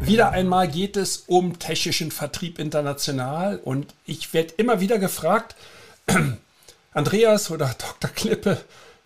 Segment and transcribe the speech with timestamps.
[0.00, 5.56] Wieder einmal geht es um technischen Vertrieb international und ich werde immer wieder gefragt,
[6.92, 8.10] Andreas oder Dr.
[8.10, 8.60] Klippe,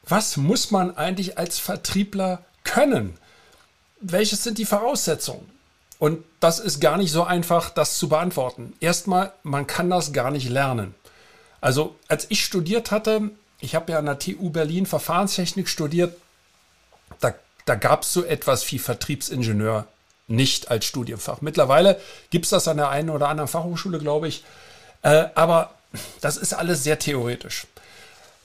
[0.05, 3.17] was muss man eigentlich als Vertriebler können?
[4.01, 5.49] Welches sind die Voraussetzungen?
[5.99, 8.73] Und das ist gar nicht so einfach, das zu beantworten.
[8.81, 10.95] Erstmal, man kann das gar nicht lernen.
[11.61, 16.17] Also als ich studiert hatte, ich habe ja an der TU Berlin Verfahrenstechnik studiert,
[17.21, 17.35] da,
[17.67, 19.87] da gab es so etwas wie Vertriebsingenieur
[20.31, 21.41] nicht als Studienfach.
[21.41, 24.45] Mittlerweile gibt es das an der einen oder anderen Fachhochschule, glaube ich.
[25.03, 25.75] Äh, aber
[26.21, 27.67] das ist alles sehr theoretisch.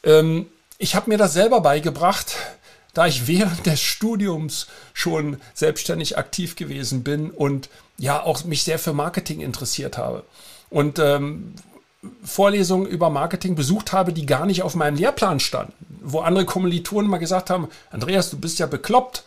[0.03, 0.47] Ähm,
[0.77, 2.35] ich habe mir das selber beigebracht,
[2.93, 8.79] da ich während des Studiums schon selbstständig aktiv gewesen bin und ja auch mich sehr
[8.79, 10.23] für Marketing interessiert habe.
[10.69, 11.53] Und ähm,
[12.23, 17.09] Vorlesungen über Marketing besucht habe, die gar nicht auf meinem Lehrplan standen, wo andere Kommilitonen
[17.09, 19.23] mal gesagt haben, Andreas, du bist ja bekloppt,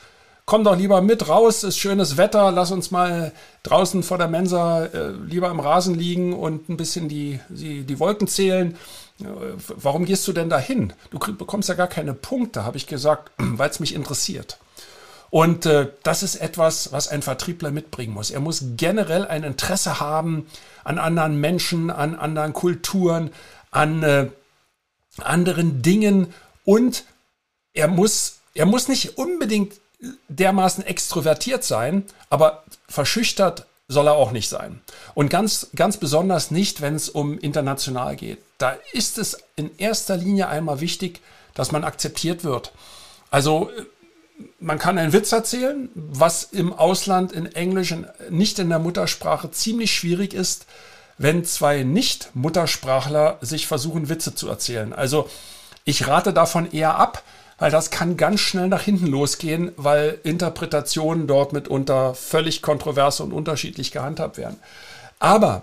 [0.49, 3.33] komm doch lieber mit raus, ist schönes Wetter, lass uns mal
[3.65, 8.01] draußen vor der Mensa äh, lieber im Rasen liegen und ein bisschen die, die, die
[8.01, 8.75] Wolken zählen.
[9.21, 9.27] Äh,
[9.77, 10.95] warum gehst du denn dahin?
[11.11, 14.59] Du bekommst ja gar keine Punkte, habe ich gesagt, weil es mich interessiert.
[15.29, 18.31] Und äh, das ist etwas, was ein Vertriebler mitbringen muss.
[18.31, 20.47] Er muss generell ein Interesse haben
[20.83, 23.33] an anderen Menschen, an anderen Kulturen,
[23.71, 24.31] an äh,
[25.19, 26.33] anderen Dingen
[26.65, 27.05] und
[27.75, 29.75] er muss, er muss nicht unbedingt
[30.29, 34.81] dermaßen extrovertiert sein, aber verschüchtert soll er auch nicht sein.
[35.15, 38.39] Und ganz, ganz besonders nicht, wenn es um international geht.
[38.59, 41.20] Da ist es in erster Linie einmal wichtig,
[41.55, 42.73] dass man akzeptiert wird.
[43.31, 43.70] Also
[44.61, 47.95] man kann einen Witz erzählen, was im Ausland in Englisch
[48.31, 50.67] nicht in der Muttersprache ziemlich schwierig ist,
[51.17, 54.92] wenn zwei Nicht-Muttersprachler sich versuchen, Witze zu erzählen.
[54.92, 55.29] Also
[55.85, 57.25] ich rate davon eher ab,
[57.58, 63.33] weil das kann ganz schnell nach hinten losgehen, weil Interpretationen dort mitunter völlig kontrovers und
[63.33, 64.57] unterschiedlich gehandhabt werden.
[65.19, 65.63] Aber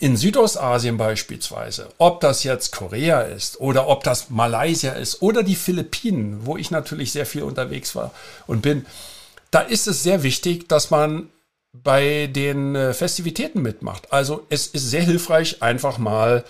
[0.00, 5.56] in Südostasien beispielsweise, ob das jetzt Korea ist oder ob das Malaysia ist oder die
[5.56, 8.12] Philippinen, wo ich natürlich sehr viel unterwegs war
[8.46, 8.84] und bin,
[9.50, 11.30] da ist es sehr wichtig, dass man
[11.72, 14.12] bei den äh, Festivitäten mitmacht.
[14.12, 16.44] Also es ist sehr hilfreich, einfach mal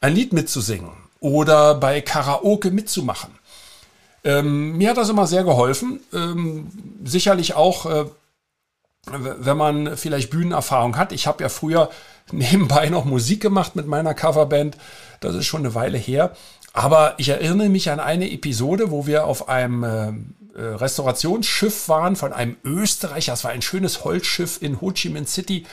[0.00, 0.90] ein Lied mitzusingen
[1.20, 3.38] oder bei Karaoke mitzumachen.
[4.24, 6.00] Ähm, mir hat das immer sehr geholfen.
[6.12, 6.68] Ähm,
[7.04, 8.04] sicherlich auch, äh,
[9.06, 11.12] wenn man vielleicht Bühnenerfahrung hat.
[11.12, 11.90] Ich habe ja früher
[12.32, 14.78] nebenbei noch Musik gemacht mit meiner Coverband.
[15.20, 16.34] Das ist schon eine Weile her.
[16.72, 20.08] Aber ich erinnere mich an eine Episode, wo wir auf einem äh,
[20.58, 23.32] äh Restaurationsschiff waren von einem Österreicher.
[23.32, 25.66] Das war ein schönes Holzschiff in Ho Chi Minh City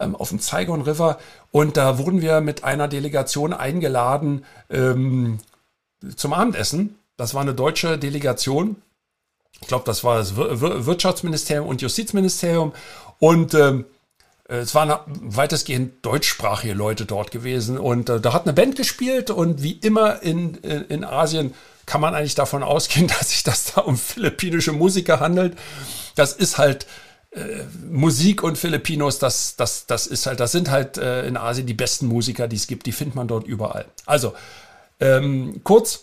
[0.00, 1.18] ähm, auf dem Saigon River.
[1.50, 5.38] Und da wurden wir mit einer Delegation eingeladen ähm,
[6.14, 6.96] zum Abendessen.
[7.16, 8.76] Das war eine deutsche Delegation.
[9.60, 12.72] Ich glaube, das war das Wirtschaftsministerium und Justizministerium.
[13.18, 13.86] Und ähm,
[14.48, 17.78] es waren weitestgehend deutschsprachige Leute dort gewesen.
[17.78, 19.30] Und äh, da hat eine Band gespielt.
[19.30, 21.54] Und wie immer in, in, in Asien
[21.86, 25.56] kann man eigentlich davon ausgehen, dass sich das da um philippinische Musiker handelt.
[26.14, 26.86] Das ist halt
[27.30, 31.66] äh, Musik und Filipinos, das, das, das ist halt, das sind halt äh, in Asien
[31.66, 32.86] die besten Musiker, die es gibt.
[32.86, 33.86] Die findet man dort überall.
[34.04, 34.34] Also,
[35.00, 36.00] ähm, kurz,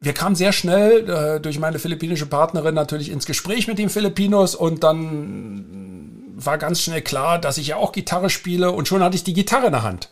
[0.00, 4.54] wir kamen sehr schnell äh, durch meine philippinische Partnerin natürlich ins Gespräch mit den Filipinos
[4.54, 9.16] und dann war ganz schnell klar, dass ich ja auch Gitarre spiele und schon hatte
[9.16, 10.08] ich die Gitarre in der Hand.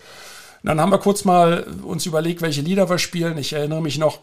[0.62, 3.38] Und dann haben wir kurz mal uns überlegt, welche Lieder wir spielen.
[3.38, 4.19] Ich erinnere mich noch,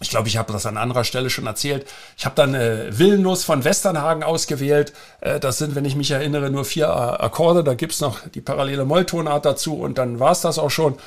[0.00, 1.86] ich glaube, ich habe das an anderer Stelle schon erzählt.
[2.16, 4.92] Ich habe dann äh, Willenlos von Westernhagen ausgewählt.
[5.20, 7.62] Äh, das sind, wenn ich mich erinnere, nur vier Akkorde.
[7.62, 10.98] Da gibt's noch die parallele Molltonart dazu und dann war's das auch schon.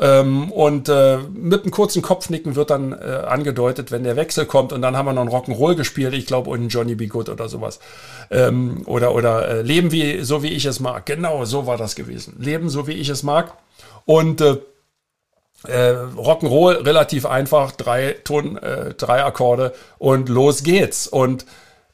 [0.00, 4.72] Ähm, und äh, mit einem kurzen Kopfnicken wird dann äh, angedeutet, wenn der Wechsel kommt.
[4.72, 7.06] Und dann haben wir noch einen Rock'n'Roll gespielt, ich glaube, und Johnny B.
[7.06, 7.80] Good oder sowas.
[8.30, 11.04] Ähm, oder oder äh, Leben wie so wie ich es mag.
[11.04, 12.36] Genau, so war das gewesen.
[12.38, 13.52] Leben so wie ich es mag.
[14.06, 14.56] Und äh,
[15.66, 21.08] äh, Rock'n'Roll relativ einfach, drei Ton, äh, drei Akkorde und los geht's.
[21.08, 21.44] Und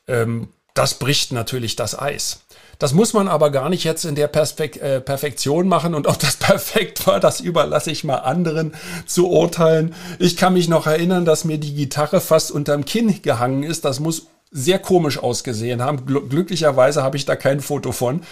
[0.06, 2.45] ähm, das bricht natürlich das Eis.
[2.78, 6.18] Das muss man aber gar nicht jetzt in der Perspek äh, Perfektion machen und ob
[6.18, 8.74] das perfekt war, das überlasse ich mal anderen
[9.06, 9.94] zu urteilen.
[10.18, 13.84] Ich kann mich noch erinnern, dass mir die Gitarre fast unterm Kinn gehangen ist.
[13.84, 16.06] Das muss sehr komisch ausgesehen haben.
[16.06, 18.22] Gl glücklicherweise habe ich da kein Foto von,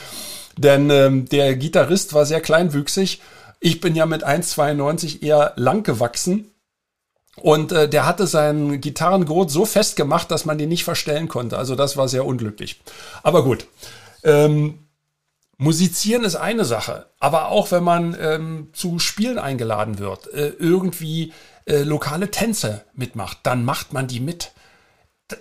[0.56, 3.20] denn ähm, der Gitarrist war sehr kleinwüchsig.
[3.60, 6.50] Ich bin ja mit 1,92 eher lang gewachsen.
[7.36, 11.58] Und äh, der hatte seinen Gitarrengurt so festgemacht, dass man den nicht verstellen konnte.
[11.58, 12.80] Also das war sehr unglücklich.
[13.24, 13.66] Aber gut.
[14.24, 14.84] Ähm,
[15.56, 21.32] Musizieren ist eine Sache, aber auch wenn man ähm, zu Spielen eingeladen wird, äh, irgendwie
[21.66, 24.52] äh, lokale Tänze mitmacht, dann macht man die mit.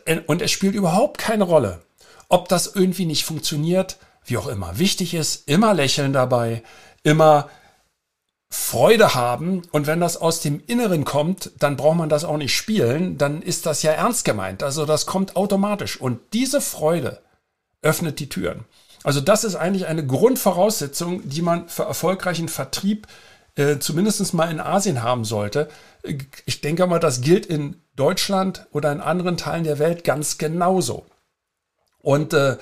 [0.06, 1.82] Äh, und es spielt überhaupt keine Rolle,
[2.30, 4.78] ob das irgendwie nicht funktioniert, wie auch immer.
[4.78, 6.62] Wichtig ist, immer lächeln dabei,
[7.02, 7.50] immer
[8.52, 9.64] Freude haben.
[9.72, 13.42] Und wenn das aus dem Inneren kommt, dann braucht man das auch nicht spielen, dann
[13.42, 14.62] ist das ja ernst gemeint.
[14.62, 16.00] Also das kommt automatisch.
[16.00, 17.24] Und diese Freude
[17.84, 18.66] öffnet die Türen.
[19.04, 23.08] Also das ist eigentlich eine Grundvoraussetzung, die man für erfolgreichen Vertrieb
[23.56, 25.70] äh, zumindest mal in Asien haben sollte.
[26.46, 31.06] Ich denke mal, das gilt in Deutschland oder in anderen Teilen der Welt ganz genauso.
[32.00, 32.58] Und äh,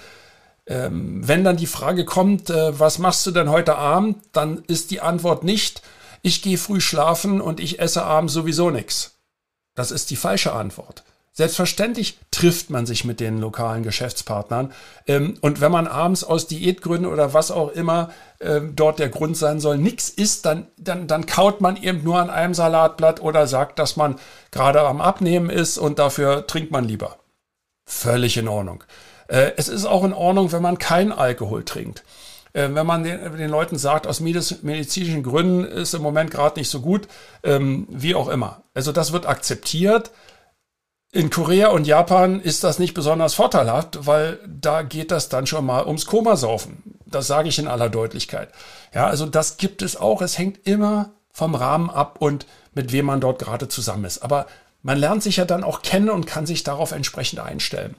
[0.68, 4.92] ähm, wenn dann die Frage kommt, äh, was machst du denn heute Abend, dann ist
[4.92, 5.82] die Antwort nicht,
[6.22, 9.16] ich gehe früh schlafen und ich esse abends sowieso nichts.
[9.74, 11.04] Das ist die falsche Antwort.
[11.34, 14.74] Selbstverständlich trifft man sich mit den lokalen Geschäftspartnern.
[15.08, 18.12] Ähm, und wenn man abends aus Diätgründen oder was auch immer
[18.42, 22.20] ähm, dort der Grund sein soll, nichts isst, dann, dann, dann kaut man eben nur
[22.20, 24.16] an einem Salatblatt oder sagt, dass man
[24.52, 27.18] gerade am Abnehmen ist und dafür trinkt man lieber.
[27.86, 28.84] Völlig in Ordnung.
[29.28, 32.04] Äh, es ist auch in Ordnung, wenn man keinen Alkohol trinkt.
[32.54, 36.82] Äh, wenn man den, Leuten sagt, aus medizinischen Gründen ist im Moment gerade nicht so
[36.82, 37.08] gut,
[37.44, 38.64] ähm, wie auch immer.
[38.74, 40.12] Also das wird akzeptiert.
[41.14, 45.66] In Korea und Japan ist das nicht besonders vorteilhaft, weil da geht das dann schon
[45.66, 47.00] mal ums Komasaufen.
[47.06, 48.50] Das sage ich in aller Deutlichkeit.
[48.94, 50.22] Ja, also das gibt es auch.
[50.22, 54.20] Es hängt immer vom Rahmen ab und mit wem man dort gerade zusammen ist.
[54.20, 54.48] Aber
[54.84, 57.96] man lernt sich ja dann auch kennen und kann sich darauf entsprechend einstellen.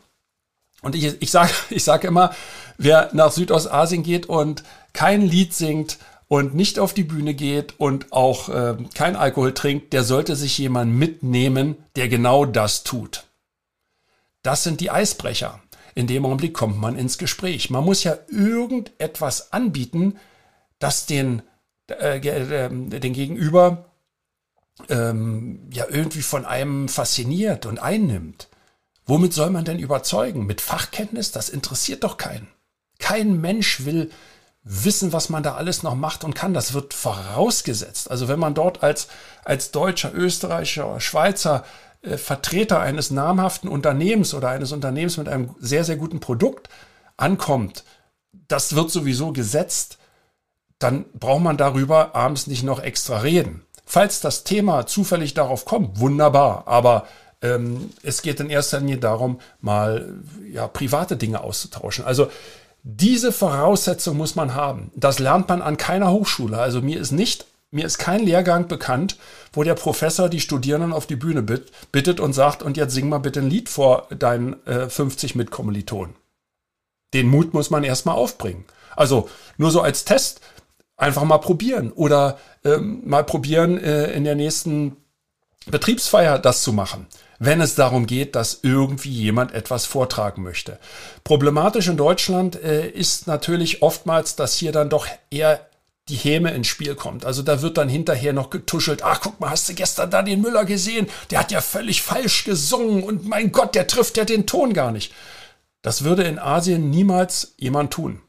[0.80, 2.34] Und ich, ich sage ich sag immer,
[2.78, 4.64] wer nach Südostasien geht und
[4.94, 5.98] kein Lied singt
[6.32, 10.56] und nicht auf die Bühne geht und auch äh, kein Alkohol trinkt, der sollte sich
[10.56, 13.24] jemand mitnehmen, der genau das tut.
[14.40, 15.60] Das sind die Eisbrecher.
[15.94, 17.68] In dem Augenblick kommt man ins Gespräch.
[17.68, 20.18] Man muss ja irgendetwas anbieten,
[20.78, 21.42] das den,
[21.90, 23.90] äh, äh, den Gegenüber
[24.88, 28.48] ähm, ja irgendwie von einem fasziniert und einnimmt.
[29.04, 30.46] Womit soll man denn überzeugen?
[30.46, 31.30] Mit Fachkenntnis?
[31.30, 32.48] Das interessiert doch keinen.
[32.98, 34.10] Kein Mensch will
[34.64, 36.54] wissen, was man da alles noch macht und kann.
[36.54, 38.10] Das wird vorausgesetzt.
[38.10, 39.08] Also wenn man dort als,
[39.44, 41.64] als Deutscher, Österreicher, Schweizer
[42.02, 46.68] äh, Vertreter eines namhaften Unternehmens oder eines Unternehmens mit einem sehr, sehr guten Produkt
[47.16, 47.84] ankommt,
[48.48, 49.98] das wird sowieso gesetzt,
[50.78, 53.64] dann braucht man darüber abends nicht noch extra reden.
[53.84, 57.06] Falls das Thema zufällig darauf kommt, wunderbar, aber
[57.40, 60.14] ähm, es geht in erster Linie darum, mal
[60.50, 62.04] ja, private Dinge auszutauschen.
[62.04, 62.28] Also
[62.82, 64.90] diese Voraussetzung muss man haben.
[64.96, 66.58] Das lernt man an keiner Hochschule.
[66.58, 69.18] Also mir ist nicht, mir ist kein Lehrgang bekannt,
[69.52, 73.18] wo der Professor die Studierenden auf die Bühne bittet und sagt, und jetzt sing mal
[73.18, 76.16] bitte ein Lied vor deinen äh, 50 Mitkommilitonen.
[77.14, 78.64] Den Mut muss man erstmal aufbringen.
[78.96, 80.40] Also nur so als Test
[80.96, 84.96] einfach mal probieren oder ähm, mal probieren, äh, in der nächsten
[85.66, 87.06] Betriebsfeier das zu machen
[87.44, 90.78] wenn es darum geht, dass irgendwie jemand etwas vortragen möchte.
[91.24, 95.66] Problematisch in Deutschland äh, ist natürlich oftmals, dass hier dann doch eher
[96.08, 97.24] die Häme ins Spiel kommt.
[97.24, 99.02] Also da wird dann hinterher noch getuschelt.
[99.02, 101.08] Ach, guck mal, hast du gestern da den Müller gesehen?
[101.32, 104.92] Der hat ja völlig falsch gesungen und mein Gott, der trifft ja den Ton gar
[104.92, 105.12] nicht.
[105.82, 108.20] Das würde in Asien niemals jemand tun.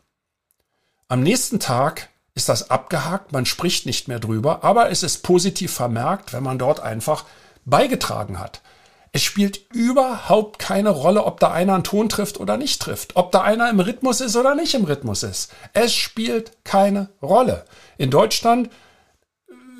[1.07, 5.71] Am nächsten Tag ist das abgehakt, man spricht nicht mehr drüber, aber es ist positiv
[5.71, 7.25] vermerkt, wenn man dort einfach
[7.63, 8.63] beigetragen hat.
[9.15, 13.31] Es spielt überhaupt keine Rolle, ob da einer einen Ton trifft oder nicht trifft, ob
[13.31, 15.51] da einer im Rhythmus ist oder nicht im Rhythmus ist.
[15.73, 17.65] Es spielt keine Rolle.
[17.99, 18.71] In Deutschland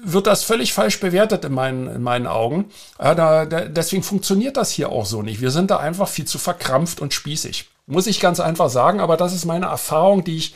[0.04, 2.70] wird das völlig falsch bewertet in meinen, in meinen Augen.
[3.00, 5.42] Ja, da, da, deswegen funktioniert das hier auch so nicht.
[5.42, 7.70] Wir sind da einfach viel zu verkrampft und spießig.
[7.88, 10.56] Muss ich ganz einfach sagen, aber das ist meine Erfahrung, die ich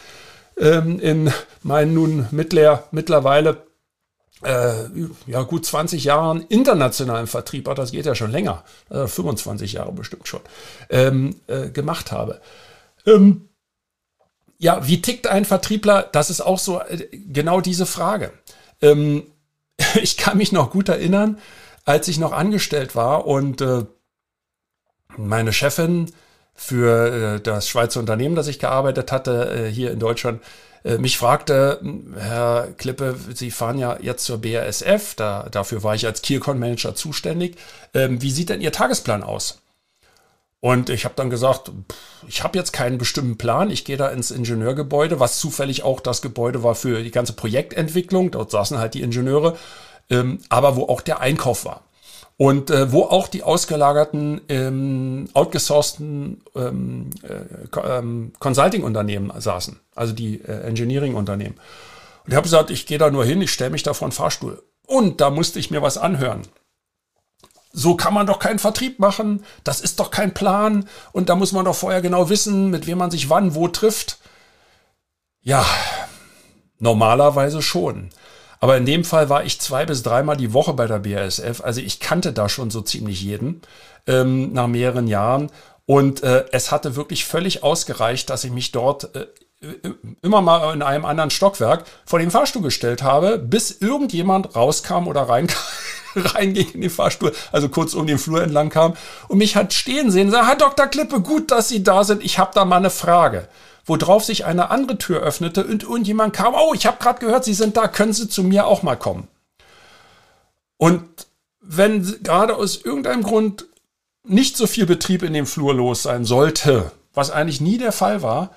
[0.60, 3.67] ähm, in meinen nun mittler, mittlerweile
[4.44, 4.74] äh,
[5.26, 9.92] ja gut 20 Jahren internationalen Vertrieb, aber das geht ja schon länger, äh, 25 Jahre
[9.92, 10.42] bestimmt schon,
[10.90, 12.42] ähm, äh, gemacht habe.
[13.06, 13.50] Ähm,
[14.60, 16.08] ja, wie tickt ein Vertriebler?
[16.12, 18.32] Das ist auch so äh, genau diese Frage.
[18.82, 19.24] Ähm,
[20.02, 21.40] ich kann mich noch gut erinnern,
[21.86, 23.86] als ich noch angestellt war und äh,
[25.16, 26.12] meine Chefin
[26.54, 30.42] für äh, das Schweizer Unternehmen, das ich gearbeitet hatte, hier in Deutschland,
[30.84, 31.82] mich fragte,
[32.18, 36.60] Herr Klippe, Sie fahren ja jetzt zur BASF, da, dafür war ich als Key Account
[36.60, 37.58] Manager zuständig.
[37.94, 39.62] Ähm, wie sieht denn Ihr Tagesplan aus?
[40.60, 41.72] Und ich habe dann gesagt,
[42.28, 43.70] ich habe jetzt keinen bestimmten Plan.
[43.70, 48.32] Ich gehe da ins Ingenieurgebäude, was zufällig auch das Gebäude war für die ganze Projektentwicklung.
[48.32, 49.56] Dort saßen halt die Ingenieure,
[50.10, 51.84] ähm, aber wo auch der Einkauf war.
[52.38, 60.42] Und äh, wo auch die ausgelagerten, ähm, outgesourcten ähm, äh, ähm, Consulting-Unternehmen saßen, also die
[60.42, 61.56] äh, Engineering-Unternehmen.
[62.26, 64.12] Und ich habe gesagt, ich gehe da nur hin, ich stelle mich da vor einen
[64.12, 64.62] Fahrstuhl.
[64.86, 66.44] Und da musste ich mir was anhören
[67.78, 71.52] so kann man doch keinen Vertrieb machen, das ist doch kein Plan und da muss
[71.52, 74.18] man doch vorher genau wissen, mit wem man sich wann, wo trifft.
[75.42, 75.64] Ja,
[76.80, 78.10] normalerweise schon.
[78.60, 81.82] Aber in dem Fall war ich zwei bis dreimal die Woche bei der BASF, also
[81.82, 83.62] ich kannte da schon so ziemlich jeden
[84.08, 85.52] ähm, nach mehreren Jahren
[85.86, 89.28] und äh, es hatte wirklich völlig ausgereicht, dass ich mich dort äh,
[90.22, 95.24] immer mal in einem anderen Stockwerk vor den Fahrstuhl gestellt habe, bis irgendjemand rauskam oder
[95.24, 95.64] reinkam
[96.16, 98.96] reinging in den Fahrstuhl, also kurz um den Flur entlang kam
[99.28, 100.88] und mich hat stehen sehen sagt, Herr Dr.
[100.88, 103.48] Klippe, gut, dass Sie da sind, ich habe da mal eine Frage.
[103.88, 107.54] Worauf sich eine andere Tür öffnete und irgendjemand kam, oh, ich habe gerade gehört, Sie
[107.54, 109.28] sind da, können Sie zu mir auch mal kommen.
[110.76, 111.04] Und
[111.62, 113.66] wenn gerade aus irgendeinem Grund
[114.24, 118.22] nicht so viel Betrieb in dem Flur los sein sollte, was eigentlich nie der Fall
[118.22, 118.52] war,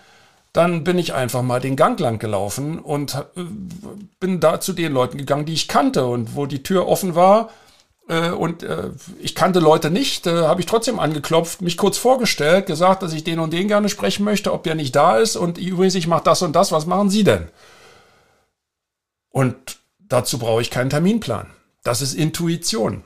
[0.52, 3.44] dann bin ich einfach mal den Gang lang gelaufen und äh,
[4.18, 7.50] bin da zu den Leuten gegangen, die ich kannte und wo die Tür offen war
[8.10, 8.90] äh, und äh,
[9.20, 13.22] ich kannte Leute nicht, äh, habe ich trotzdem angeklopft, mich kurz vorgestellt, gesagt, dass ich
[13.22, 16.24] den und den gerne sprechen möchte, ob der nicht da ist und übrigens, ich mache
[16.24, 17.48] das und das, was machen Sie denn?
[19.30, 21.46] Und dazu brauche ich keinen Terminplan.
[21.84, 23.04] Das ist Intuition.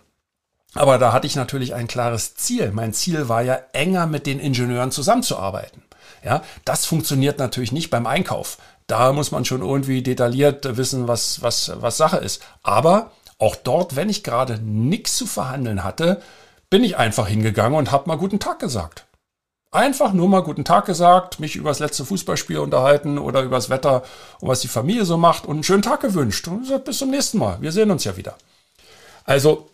[0.72, 2.72] Aber da hatte ich natürlich ein klares Ziel.
[2.72, 5.82] Mein Ziel war ja, enger mit den Ingenieuren zusammenzuarbeiten.
[6.24, 8.56] Ja, das funktioniert natürlich nicht beim Einkauf.
[8.86, 12.42] Da muss man schon irgendwie detailliert wissen, was, was, was Sache ist.
[12.62, 16.22] Aber auch dort, wenn ich gerade nichts zu verhandeln hatte,
[16.70, 19.06] bin ich einfach hingegangen und habe mal guten Tag gesagt.
[19.70, 23.70] Einfach nur mal guten Tag gesagt, mich über das letzte Fußballspiel unterhalten oder über das
[23.70, 24.04] Wetter
[24.40, 26.46] und was die Familie so macht und einen schönen Tag gewünscht.
[26.46, 27.60] Und gesagt, bis zum nächsten Mal.
[27.60, 28.36] Wir sehen uns ja wieder.
[29.24, 29.68] Also,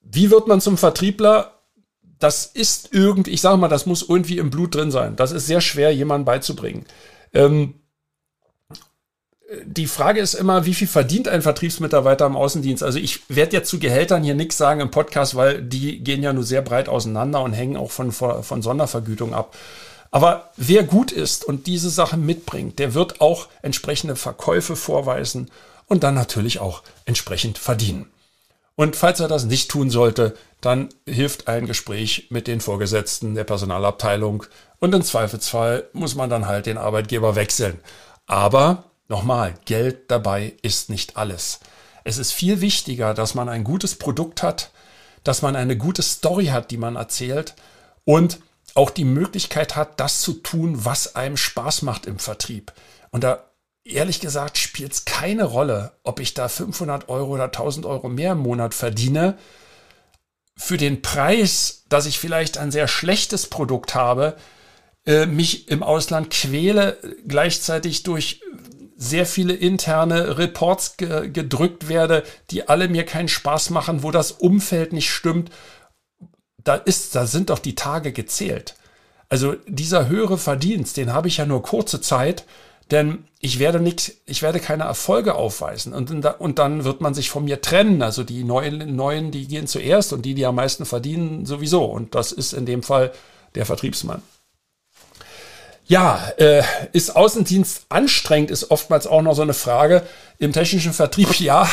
[0.00, 1.56] wie wird man zum Vertriebler?
[2.18, 5.16] das ist irgendwie, ich sage mal, das muss irgendwie im Blut drin sein.
[5.16, 6.86] Das ist sehr schwer, jemandem beizubringen.
[7.34, 7.74] Ähm,
[9.64, 12.82] die Frage ist immer, wie viel verdient ein Vertriebsmitarbeiter im Außendienst?
[12.82, 16.32] Also ich werde jetzt zu Gehältern hier nichts sagen im Podcast, weil die gehen ja
[16.32, 19.56] nur sehr breit auseinander und hängen auch von, von Sondervergütung ab.
[20.10, 25.50] Aber wer gut ist und diese Sache mitbringt, der wird auch entsprechende Verkäufe vorweisen
[25.86, 28.06] und dann natürlich auch entsprechend verdienen.
[28.74, 33.44] Und falls er das nicht tun sollte, dann hilft ein Gespräch mit den Vorgesetzten der
[33.44, 34.44] Personalabteilung
[34.80, 37.78] und im Zweifelsfall muss man dann halt den Arbeitgeber wechseln.
[38.26, 41.60] Aber nochmal, Geld dabei ist nicht alles.
[42.04, 44.70] Es ist viel wichtiger, dass man ein gutes Produkt hat,
[45.24, 47.54] dass man eine gute Story hat, die man erzählt
[48.04, 48.38] und
[48.74, 52.72] auch die Möglichkeit hat, das zu tun, was einem Spaß macht im Vertrieb.
[53.10, 53.44] Und da
[53.84, 58.32] ehrlich gesagt spielt es keine Rolle, ob ich da 500 Euro oder 1000 Euro mehr
[58.32, 59.38] im Monat verdiene.
[60.56, 64.36] Für den Preis, dass ich vielleicht ein sehr schlechtes Produkt habe,
[65.06, 68.40] äh, mich im Ausland quäle, gleichzeitig durch
[68.96, 74.32] sehr viele interne Reports ge gedrückt werde, die alle mir keinen Spaß machen, wo das
[74.32, 75.50] Umfeld nicht stimmt.
[76.58, 78.74] Da ist, da sind doch die Tage gezählt.
[79.28, 82.44] Also dieser höhere Verdienst, den habe ich ja nur kurze Zeit
[82.90, 87.30] denn ich werde nicht, ich werde keine Erfolge aufweisen und, und dann wird man sich
[87.30, 88.00] von mir trennen.
[88.02, 91.84] Also die neuen, neuen, die gehen zuerst und die, die am meisten verdienen, sowieso.
[91.84, 93.12] Und das ist in dem Fall
[93.56, 94.22] der Vertriebsmann.
[95.88, 96.62] Ja, äh,
[96.92, 100.02] ist Außendienst anstrengend, ist oftmals auch noch so eine Frage.
[100.38, 101.68] Im technischen Vertrieb ja,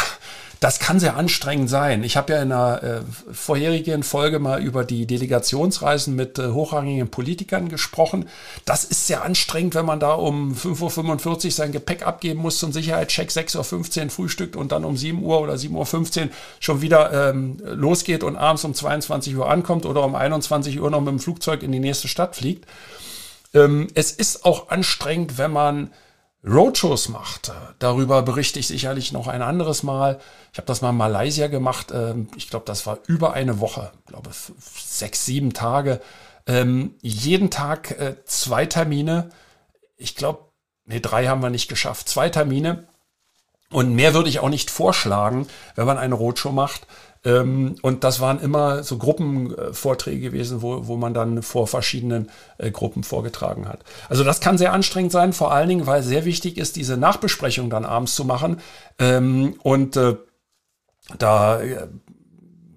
[0.60, 2.04] das kann sehr anstrengend sein.
[2.04, 3.02] Ich habe ja in einer äh,
[3.34, 8.30] vorherigen Folge mal über die Delegationsreisen mit äh, hochrangigen Politikern gesprochen.
[8.66, 12.72] Das ist sehr anstrengend, wenn man da um 5.45 Uhr sein Gepäck abgeben muss zum
[12.72, 16.30] Sicherheitscheck, 6.15 Uhr frühstückt und dann um 7 Uhr oder 7.15 Uhr
[16.60, 21.02] schon wieder ähm, losgeht und abends um 22 Uhr ankommt oder um 21 Uhr noch
[21.02, 22.66] mit dem Flugzeug in die nächste Stadt fliegt.
[23.54, 25.92] Ähm, es ist auch anstrengend, wenn man
[26.46, 27.54] Roadshows macht.
[27.80, 30.20] Darüber berichte ich sicherlich noch ein anderes Mal.
[30.52, 31.92] Ich habe das mal in Malaysia gemacht.
[31.94, 34.30] Ähm, ich glaube, das war über eine Woche, ich glaube
[34.60, 36.02] sechs, sieben Tage.
[36.46, 39.30] Ähm, jeden Tag äh, zwei Termine.
[39.96, 40.50] Ich glaube,
[40.86, 42.10] nee, drei haben wir nicht geschafft.
[42.10, 42.88] Zwei Termine.
[43.70, 46.86] Und mehr würde ich auch nicht vorschlagen, wenn man eine Roadshow macht.
[47.26, 52.72] Ähm, und das waren immer so Gruppenvorträge gewesen, wo, wo man dann vor verschiedenen äh,
[52.72, 53.80] Gruppen vorgetragen hat.
[54.10, 57.70] Also das kann sehr anstrengend sein, vor allen Dingen, weil sehr wichtig ist, diese Nachbesprechung
[57.70, 58.60] dann abends zu machen.
[59.00, 60.16] Ähm, und äh,
[61.18, 61.62] da,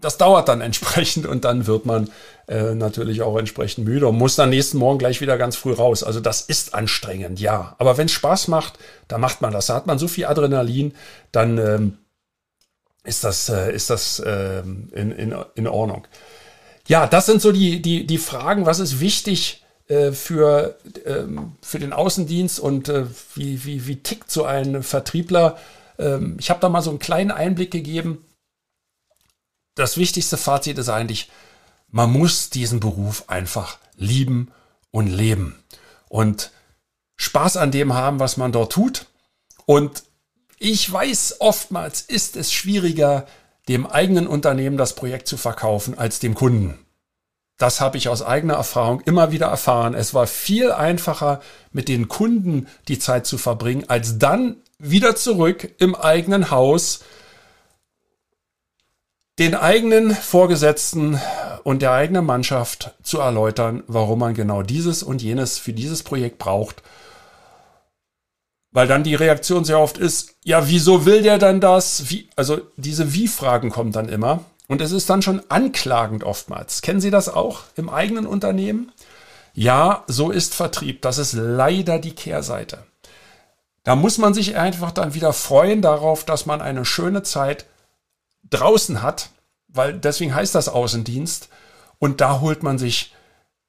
[0.00, 2.10] das dauert dann entsprechend und dann wird man
[2.48, 6.04] äh, natürlich auch entsprechend müde und muss dann nächsten Morgen gleich wieder ganz früh raus.
[6.04, 7.74] Also das ist anstrengend, ja.
[7.78, 9.66] Aber wenn es Spaß macht, dann macht man das.
[9.66, 10.94] Da hat man so viel Adrenalin,
[11.32, 11.98] dann ähm,
[13.06, 16.06] ist das, äh, ist das äh, in, in, in Ordnung.
[16.88, 21.78] Ja, das sind so die, die, die Fragen, was ist wichtig äh, für, ähm, für
[21.78, 25.58] den Außendienst und äh, wie, wie, wie tickt so ein Vertriebler.
[25.98, 28.24] Ähm, ich habe da mal so einen kleinen Einblick gegeben.
[29.74, 31.30] Das wichtigste Fazit ist eigentlich,
[31.90, 34.50] man muss diesen Beruf einfach lieben
[34.90, 35.62] und leben
[36.08, 36.50] und
[37.16, 39.06] Spaß an dem haben, was man dort tut.
[39.64, 40.04] Und
[40.58, 43.26] ich weiß, oftmals ist es schwieriger,
[43.68, 46.78] dem eigenen Unternehmen das Projekt zu verkaufen als dem Kunden.
[47.58, 49.94] Das habe ich aus eigener Erfahrung immer wieder erfahren.
[49.94, 51.40] Es war viel einfacher,
[51.72, 57.00] mit den Kunden die Zeit zu verbringen, als dann wieder zurück im eigenen Haus
[59.38, 61.20] den eigenen Vorgesetzten
[61.62, 66.38] und der eigenen Mannschaft zu erläutern, warum man genau dieses und jenes für dieses Projekt
[66.38, 66.82] braucht.
[68.76, 72.10] Weil dann die Reaktion sehr oft ist, ja, wieso will der dann das?
[72.10, 74.44] Wie, also diese Wie-Fragen kommen dann immer.
[74.68, 76.82] Und es ist dann schon anklagend oftmals.
[76.82, 78.92] Kennen Sie das auch im eigenen Unternehmen?
[79.54, 81.00] Ja, so ist Vertrieb.
[81.00, 82.84] Das ist leider die Kehrseite.
[83.82, 87.64] Da muss man sich einfach dann wieder freuen darauf, dass man eine schöne Zeit
[88.50, 89.30] draußen hat,
[89.68, 91.48] weil deswegen heißt das Außendienst.
[91.98, 93.15] Und da holt man sich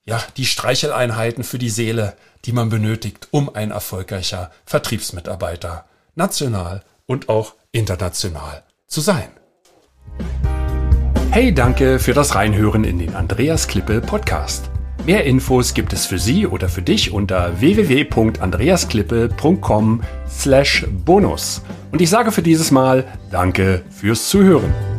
[0.07, 2.13] ja die Streicheleinheiten für die Seele,
[2.45, 5.85] die man benötigt, um ein erfolgreicher Vertriebsmitarbeiter
[6.15, 9.27] national und auch international zu sein.
[11.29, 14.71] Hey, danke für das Reinhören in den Andreas Klippe Podcast.
[15.05, 21.61] Mehr Infos gibt es für Sie oder für dich unter www.andreasklippe.com slash bonus.
[21.91, 24.96] Und ich sage für dieses Mal Danke fürs Zuhören.